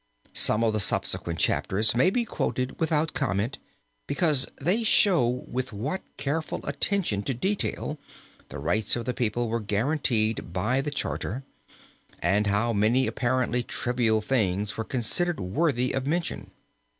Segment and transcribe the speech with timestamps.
[0.33, 3.59] Some of the subsequent chapters may be quoted without comment
[4.07, 7.99] because they show with what careful attention to detail
[8.49, 11.43] the rights of the people were guaranteed by the Charter,
[12.17, 16.49] and how many apparently trivial things were considered worthy of mention.